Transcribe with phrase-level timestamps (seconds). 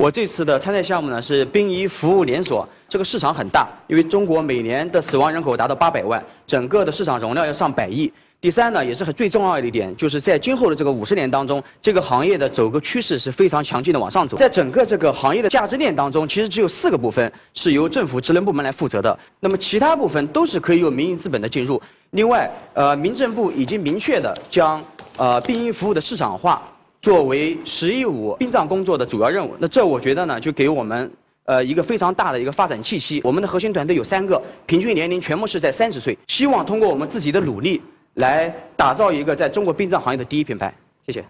[0.00, 8.10] 我这次的参赛项目呢是殡仪服务连锁，这个市场很大，因为中国每年的死亡人口达到八百万，整个的市场容量要上百亿。
[8.40, 14.38] 第三呢，也是很最重要的一点，就是在今后的这个五十年当中，这个行业的走个趋势是非常强劲的往上走。
[14.38, 21.78] 在整个这个行业的价值链当中，其实只有四个部分是由政府职能部门来负责的，那么其他部分都是可以由民营资本的进入。
[22.12, 24.82] 另外，呃，民政部已经明确的将
[25.18, 26.62] 呃殡仪服务的市场化
[27.00, 29.54] 作为“十一五”殡葬工作的主要任务。
[29.58, 31.10] 那这我觉得呢，就给我们
[31.44, 33.20] 呃一个非常大的一个发展气息。
[33.24, 37.80] 我们的核心团队有三个，平均年龄全部是在三十岁，希望通过我们自己的努力。
[38.14, 40.74] 来打造一个在中国殡葬行业的第一品牌，
[41.06, 41.24] 谢谢。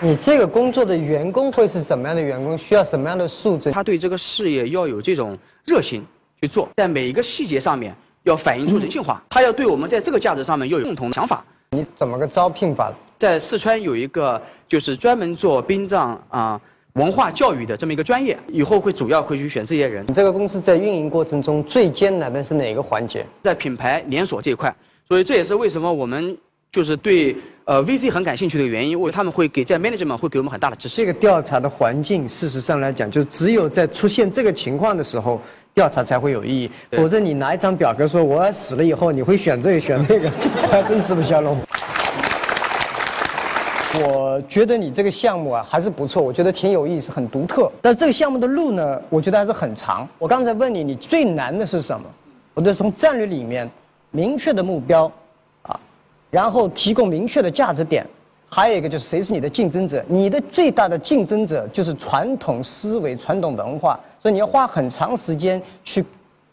[0.00, 2.56] 你这个工作的员工会是什么样的员工？
[2.56, 3.72] 需要什么样的素质？
[3.72, 6.06] 他对这个事业要有这种热心
[6.40, 7.92] 去做，在每一个细节上面
[8.24, 9.22] 要反映出人性化。
[9.28, 11.44] 他要对我们在这个价值上面要有共同的想法。
[11.70, 12.92] 你怎么个招聘法？
[13.18, 16.60] 在四川有一个就是专门做殡葬啊。
[16.96, 20.04] 文化教育的这么一个专业，以后会主要会去选这些人。
[20.06, 23.26] 你这个公司在运营过程中最艰难的是哪个环节？
[23.42, 24.76] 在品牌连锁这一块，
[25.08, 26.36] 所以这也是为什么我们
[26.72, 30.96] 就是对呃 VC 很感兴趣的原因，因为他们会给在 management 会给我们很大的支持。
[30.96, 35.38] 这个调查的环境，事实上来讲，就只有在出现这个情况的时候，
[35.74, 36.70] 调查才会有意义。
[36.92, 40.30] 否则你拿一张表格说我死了以后你会选这个选那个，
[40.72, 41.54] 还真吃不消了。
[44.00, 47.70] 我觉得你这个项目啊还是不错，我觉得挺有意思，很独特。
[47.82, 50.08] 但是这个项目的路呢，我觉得还是很长。
[50.18, 52.06] 我刚才问你，你最难的是什么？
[52.54, 53.70] 我得从战略里面
[54.10, 55.12] 明确的目标，啊，
[56.32, 58.06] 然后提供明确的价值点，
[58.48, 60.02] 还有一个就是谁是你的竞争者？
[60.08, 66.02] 你的最大的竞争者就是传统思维、传统文化，所以你要花很长时间去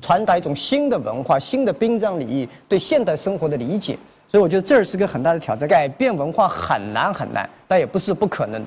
[0.02, 3.98] 传达一种新的文化、新的殡葬礼仪对现代生活的理解。
[4.30, 8.62] 所以我觉得这是个很大的挑战，改变文化很难很难，但也不是不可能。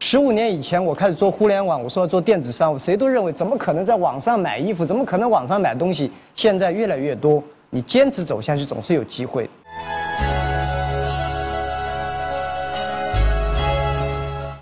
[0.00, 6.10] 十五年以前我开始做互联网，我说要做电子商务，谁都认为怎么可能在网上买衣服，怎么可能网上买东西？
[6.34, 9.48] 现在越来越多，你坚持走下去，总是有机会。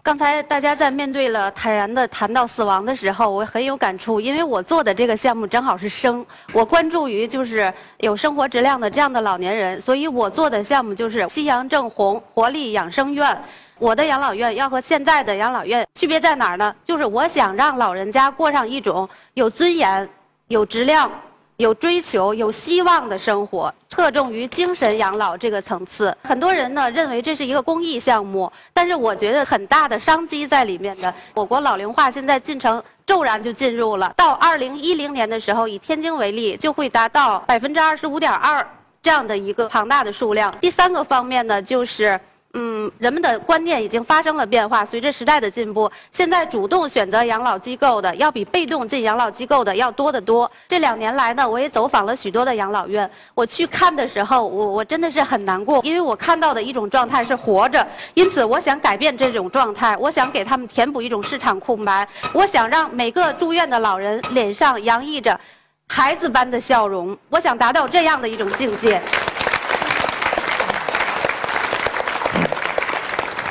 [0.08, 13.38] 刚才大家在面对了坦然的谈到死亡的时候，我很有感触，因为我做的这个项目正好是生，我关注于就是有生活质量的这样的老年人，所以我做的项目就是夕阳正红活力养生院。
[13.78, 16.75] 我的养老院要和现在的养老院区别在哪儿呢？
[16.82, 20.08] 就是我想让老人家过上一种有尊严、
[20.46, 21.10] 有质量。
[21.58, 26.16] 有追求、有希望的生活，侧重于精神养老这个层次。
[26.22, 31.12] 很多人呢认为这是一个公益项目，但是我觉得很大的商机在里面的。
[31.34, 38.64] 我国老龄化现在进程骤然就进入了，到二零一零年的时候，以天津为例，就会达到百分之二十五点二
[39.02, 40.52] 这样的一个庞大的数量。
[40.60, 42.19] 第三个方面呢，就是。
[42.54, 44.82] 嗯，人们的观念已经发生了变化。
[44.82, 50.50] 随着时代的进步，现在主动选择养老机构的要比被动进养老机构的要多得多。
[50.66, 53.08] 这两年来呢，我也走访了许多的养老院。
[53.34, 57.87] 我去看的时候，我我真的是很难过，因为我看到的一种状态是活着。
[58.14, 62.08] 因此，我想改变这种状态，我想给他们填补一种市场空白。
[62.32, 65.38] 我想让每个住院的老人脸上洋溢着
[65.87, 67.16] 孩子般的笑容。
[67.28, 69.00] 我想达到这样的一种境界。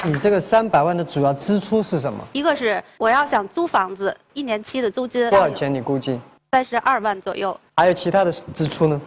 [0.06, 2.20] 你这个三百万的主要支出是什么？
[2.34, 5.74] 一个是我要想租房子，一年期的租金多少钱？
[5.74, 6.20] 你估计
[6.52, 7.58] 三十二万左右。
[7.76, 9.00] 还有其他的支出呢？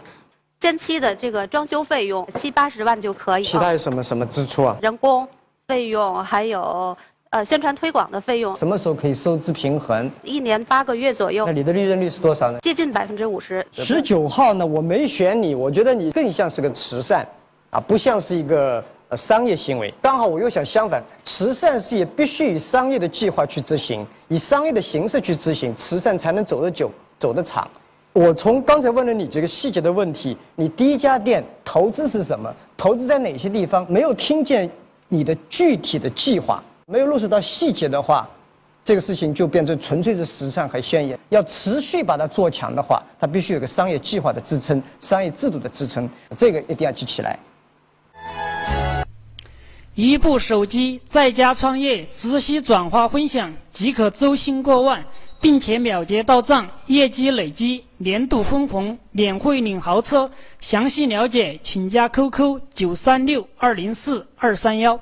[0.59, 3.43] 先期的这个装修费用七八十万就可以。
[3.43, 4.77] 其他有什么什么支出啊？
[4.81, 5.27] 人工
[5.67, 6.95] 费用还有
[7.31, 8.55] 呃宣传推广的费用。
[8.55, 10.11] 什么时候可以收支平衡？
[10.23, 11.45] 一年八个月左右。
[11.45, 12.59] 那你的利润率是多少呢？
[12.59, 13.65] 接近百分之五十。
[13.71, 14.65] 十九号呢？
[14.65, 17.25] 我没选你，我觉得你更像是个慈善，
[17.71, 18.83] 啊，不像是一个。
[19.17, 26.89] 商业行为刚好我又想相反，慈善事业必须以商业的计划去执行，以商业的形式去执行，慈善才能走得久、
[27.19, 27.69] 走得长。
[28.13, 32.53] 我从刚才问了你这个细节的问题，你第一家店投资是什么？
[32.75, 33.89] 投资在哪些地方？
[33.89, 34.69] 没有听见
[35.07, 38.29] 你的具体的计划，没有落实到细节的话，
[38.83, 41.17] 这个事情就变成纯粹是时尚和宣言。
[41.29, 47.39] 要持续把它做强的话，它必须有个商业计划的支撑，商业制度的支撑，这个一定要记起来。
[50.03, 55.05] 一部手机，在家创业，只需转发分享即可周薪过万，
[55.39, 60.31] 并且秒结到账，业绩累积，年度分红，免费领豪车。
[60.59, 64.99] 详细了解请加 QQ 九三六二零四二三幺。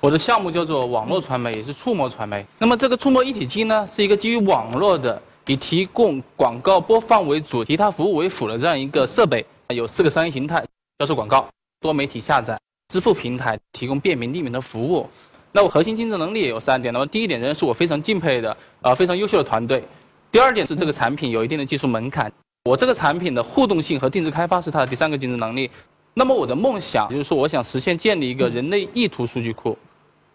[0.00, 2.44] 我的项目叫做网络传媒，也是触摸传媒。
[2.58, 5.22] 那么这个触摸一体机呢，是一个基于网络的。
[5.46, 10.64] 以提供广告播放为主、其他服务为辅的这样一个设备，有四个商业形态：
[10.98, 11.48] 销售广告、
[11.80, 12.58] 多媒体下载、
[12.88, 15.08] 支付平台，提供便民利民的服务。
[15.52, 16.92] 那我核心竞争能力也有三点。
[16.92, 19.84] 那么第一点仍然，是我非常敬佩的，呃，非常优秀的团队。
[20.32, 22.30] 第二点是这个产品有一定的技术门槛，
[22.64, 25.70] 我这个产品的互动性和定制开发是它的第三个竞争能力。
[26.12, 29.78] 那么我的梦想就是说，我想实现建立一个人类意图数据库，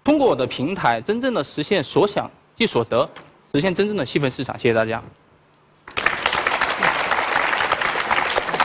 [0.04, 3.08] 通过我的平台，真正的实现所想即所得，
[3.53, 4.57] 实现真正的细分市场。
[4.57, 5.01] 谢谢大家。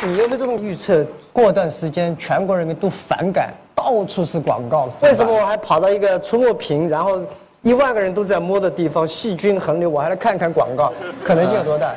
[0.02, 1.04] 你有没有这种预测？
[1.32, 4.88] 过段时间全国人民都反感，到处是广告。
[5.00, 7.20] 为什么我还跑到一个触摸屏，然后
[7.62, 10.92] 一万个人都在摸的地方，细菌横流，我还来看看广告，
[11.24, 11.92] 可能性有多大？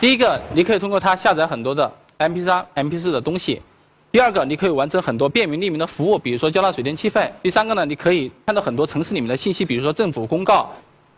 [0.00, 3.60] 第一个，你可以通过它下载很多的 MP3、MP4 的东西；
[4.10, 10.70] 第二个，你可以完成很多便民利民的服务，比如说交纳水电气费；第三个呢，你可以看到很多城市里面的信息，比如说政府公告。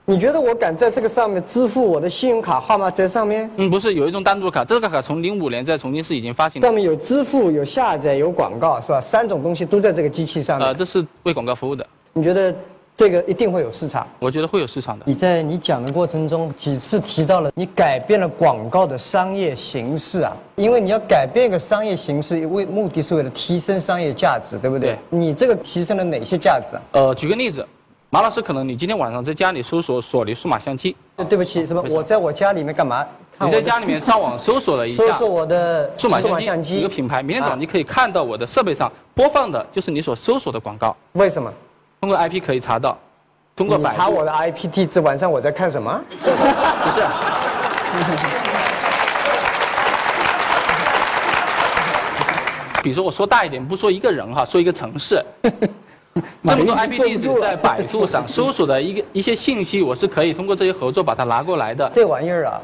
[0.06, 3.48] 你觉得我敢在这个上面支付我的信用卡号码在上面？
[3.56, 6.60] 嗯，不是，有一种单独卡，这个卡从零五年在重庆市已经发行。
[6.62, 9.00] 上面有支付、有下载、有广告，是吧？
[9.00, 10.66] 三种东西都在这个机器上面。
[10.66, 11.86] 呃，这是为广告服务的。
[12.12, 12.52] 你觉得
[13.00, 14.06] 这个一定会有市场？
[14.18, 15.06] 我觉得会有市场的。
[15.06, 24.90] 你在你讲的过程中几次提到了你改变了广告的商业形式啊，因为你要改变一个商业形式，为目的是为了提升商业价值，对不对？
[24.90, 26.82] 对你这个提升了哪些价值啊？
[26.92, 27.66] 呃，举个例子，
[28.10, 31.82] 马老师，可能你今天晚上在家里搜索索尼数码相机，呃对不起，什么？
[31.88, 33.06] 我在我家里面干嘛？
[33.40, 41.50] 你在家里面上网搜索了一下 搜索我的数码相相机一个品牌，明天早啊上你可以看到我的设备上播放的就是你所搜索的广告，为什么？
[42.00, 42.96] 通过 IP 可以查到，
[43.54, 43.96] 通过百度。
[43.98, 46.00] 查我的 IP 地址，晚上我在看什么？
[46.22, 47.02] 不是。
[52.82, 55.22] 比如说我说大一点，不说一个人哈，说一个城市，
[56.42, 62.58] 这么多 IP 地址在百度上搜索的一个一些信息，我是可以通过这些合作把它拿过来的，这玩意儿啊，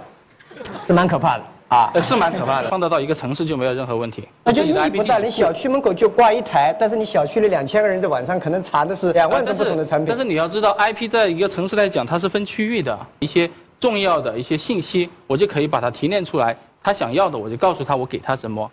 [0.86, 1.90] 是蛮可怕的啊。
[1.94, 2.68] 呃是蛮可怕的。
[2.68, 4.26] 放得到一个城市就没有任何问题。
[4.44, 10.16] 那就意义不大，你小区门口就挂一台，但是你小区里两千个人在晚上可能查的是两万种不同的产品但。
[10.16, 16.56] 是你要知道，IP 在一个城市来讲，它是分区域的，一些重要的一些信息，我就可以把它提炼出来。
[16.82, 18.70] 他想要的，我就告诉他，我给他什么。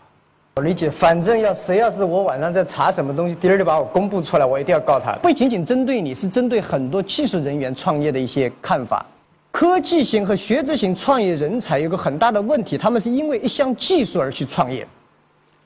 [0.56, 5.14] 我理解，反正要谁要是我晚上在查什么东西，第二天把我公布出来，我一定要告他。
[5.14, 9.04] 不仅仅针对你，是针对很多技术人员创业的一些看法。
[9.54, 14.86] 科技型和学者型创业人才有个很大的问题，他们是因为一项技术而去创业。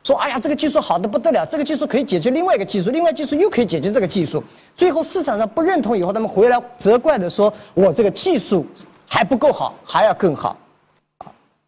[0.04, 4.44] 说哎呀，这个技术好的不得了，这个技术可以解决另外一个技术，另外技术又可以解决这个技术，
[4.76, 8.66] 最后市场上不认同以后，他们回来责怪的说，我这个技术
[9.06, 10.58] 还不够好，还要更好。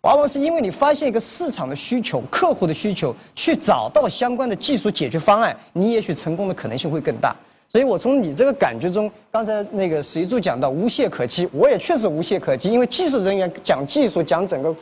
[0.02, 7.34] 往往是因为你发现一个市场的需求、客户的需求，去找到相关的技术解决方案，你也许成功的可能性会更大。
[7.72, 14.76] 所以我从你这个感觉中，刚才那个史一柱讲到无懈可击，我也确实无懈可击，因为技术人员讲技术、讲整个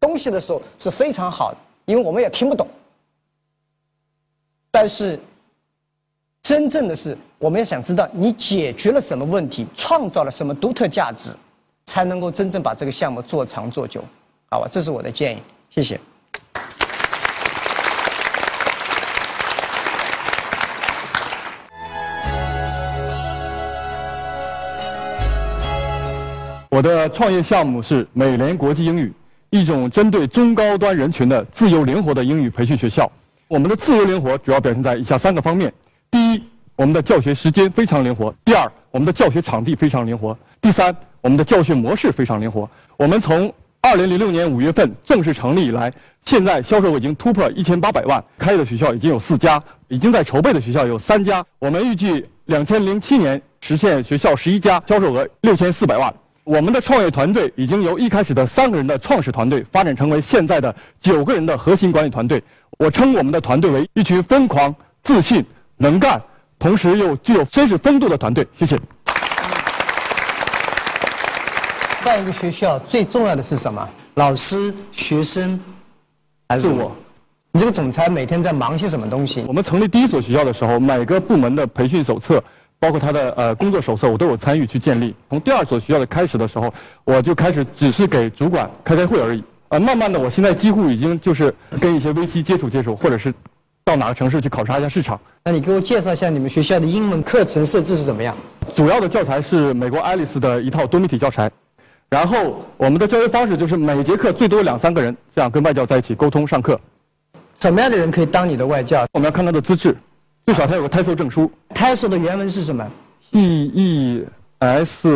[0.00, 2.66] 东西的时候是非常好的，因为我们也听不懂。
[4.70, 5.18] 但是
[6.42, 11.30] 真正的是，我们要想知道你解决了什么问题，创造了什么独特价值，
[11.86, 14.02] 才能够真正把这个项目做长做久。
[14.50, 16.00] 好吧，这是我的建议，谢谢。
[26.70, 29.10] 我的创业项目是美联国际英语，
[29.48, 33.10] 一种针对中高端人群的自由灵活的英语培训学校。
[33.46, 35.72] 我们的自由灵活主要表现在以下三个方面：
[36.10, 36.42] 第一，
[36.76, 42.68] 我们的教学时间非常灵活；第二，我们的教学场地非常灵活；第三，我们的教学模式非常灵活。
[42.98, 45.90] 我们从2006年5月份正式成立以来，
[46.22, 51.42] 现在销售额已经突破1800万，开的学校已经有四家，已经在筹备的学校有三家。
[51.58, 56.12] 我们预计2007年实现学校11家，销售额6400万。
[56.48, 62.42] 我们的创业团队已经由一开始的三个人的创始团队发展成为现在的九个人的核心管理团队。
[62.78, 65.44] 我称我们的团队为一群疯狂、自信、
[65.76, 66.18] 能干，
[66.58, 68.46] 同时又具有绅士风度的团队。
[68.58, 68.80] 谢谢。
[72.02, 73.86] 办一个学校最重要的是什么？
[74.14, 75.60] 老师、学生，
[76.48, 76.96] 还是是我？
[77.52, 79.44] 你这个总裁每天在忙些什么东西？
[79.46, 82.42] 我们成立第一所学校的时候，每个部门的培训手册，
[82.80, 85.14] 包括他的呃工作手册，我都有参与去建立。
[85.28, 86.72] 从第二所学校的开始的时候，
[87.04, 89.42] 我就开始只是给主管开开会而已。
[89.68, 93.34] 呃，慢慢的，我现在几乎已经就是跟一些 VC 接触接触，或者是
[93.84, 95.20] 到哪个城市去考察一下市场。
[95.44, 98.34] 那你给我介绍一下你们学校的英文课程设置是怎么样？
[98.74, 101.50] 主要的教材是美国爱丽丝的一套多媒体教材，
[102.08, 106.78] 然后我们的教学方式就是每节课最多两三个人这样跟外教在一起沟通上课。
[107.60, 109.96] 什么样的人可以当你的外教我们要看他的资质，
[110.48, 111.52] 最少他有个 TESOL 证书。
[111.74, 112.90] ？TESOL 的原文是什么
[113.32, 114.26] ？T E
[114.60, 115.06] S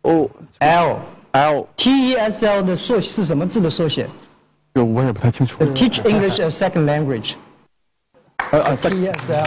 [0.00, 0.98] O L
[1.32, 4.08] L，T E S L 的缩是什么字的缩写
[4.72, 5.62] 这我也不太清楚。
[5.74, 7.34] ？Teach English as Second Language。
[8.52, 9.44] 呃呃 T E S L。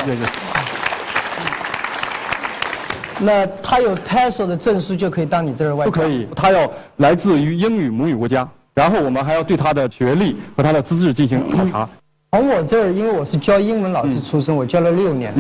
[3.18, 5.92] 那他有 TESOL 的证书就可以当你这儿外教？
[5.92, 11.90] 不可以，他要来自于英语母语国家，然后我们还要对他的学历和他的资质进行考察。
[12.34, 15.32] 从我这儿，因为我是教英文老师出身，我教了六年。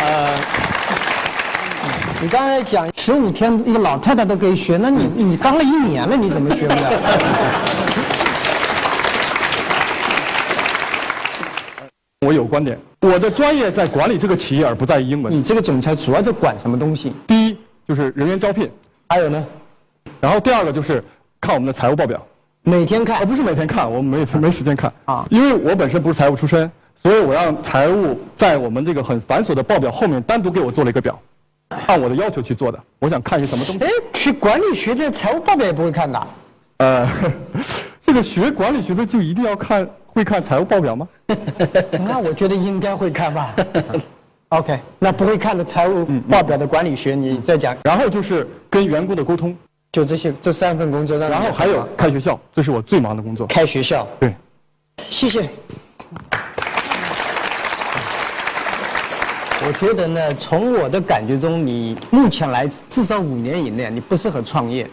[0.00, 0.30] 呃，
[2.18, 6.90] 你刚才讲十五天一个老太太都可以学，那你你当了一年了，你怎么学不了？
[12.26, 15.30] 我有观点，我的专业在管理这个企业，而不在于英文。
[15.30, 17.12] 你这个总裁主要在管什么东西？
[17.26, 18.70] 第一就是人员招聘，
[19.10, 19.44] 还有呢？
[20.18, 21.04] 然后第二个就是
[21.38, 22.26] 看我们的财务报表。
[22.64, 26.70] 每天看我不是每天看，我没没时间看啊因为我本身不是财务出身，
[27.02, 31.20] 所以我让财务在我们这个很繁琐的报表后面单独给我做了一个表，
[31.86, 32.78] 按我的要求去做的。
[33.00, 36.26] 我想看一些什么东西哎。，学管理学的财务报表也不会看的。
[36.76, 37.08] 呃，
[38.06, 41.08] 这个学管理学的就一定要看会看财务报表吗？
[42.06, 43.52] 那我觉得应该会看吧。
[44.50, 47.76] OK，那不会看的财务报表的管理学，你再讲。
[47.82, 49.56] 然后就是跟员工的沟通，
[49.92, 53.46] 就这些这三份工作然后还有开学校，这是我最忙的工作。
[53.48, 54.08] 开学校。
[54.18, 54.34] 对，
[55.06, 55.46] 谢谢。
[59.64, 64.88] 我觉得呢，从我的感觉中，你目前来至少五年以内，你不适合创业。